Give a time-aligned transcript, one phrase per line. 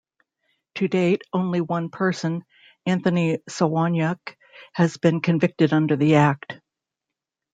[0.77, 2.43] To date only one person,
[2.87, 4.17] Anthony Sawoniuk,
[4.73, 6.59] has been convicted under the Act.